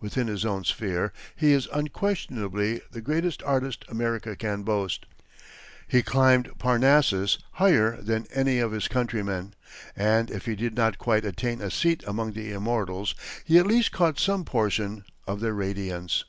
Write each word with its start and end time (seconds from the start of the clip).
Within 0.00 0.28
his 0.28 0.46
own 0.46 0.64
sphere, 0.64 1.12
he 1.36 1.52
is 1.52 1.68
unquestionably 1.70 2.80
the 2.90 3.02
greatest 3.02 3.42
artist 3.42 3.84
America 3.86 4.34
can 4.34 4.62
boast 4.62 5.04
he 5.86 6.02
climbed 6.02 6.50
Parnassus 6.58 7.36
higher 7.60 8.00
than 8.00 8.26
any 8.32 8.60
of 8.60 8.72
his 8.72 8.88
countrymen, 8.88 9.52
and 9.94 10.30
if 10.30 10.46
he 10.46 10.56
did 10.56 10.74
not 10.74 10.96
quite 10.96 11.26
attain 11.26 11.60
a 11.60 11.70
seat 11.70 12.02
among 12.06 12.32
the 12.32 12.50
immortals, 12.52 13.14
he 13.44 13.58
at 13.58 13.66
least 13.66 13.92
caught 13.92 14.18
some 14.18 14.46
portion 14.46 15.04
of 15.26 15.40
their 15.40 15.52
radiance. 15.52 16.24